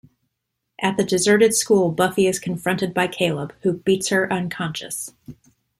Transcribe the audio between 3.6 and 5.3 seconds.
who beats her unconscious.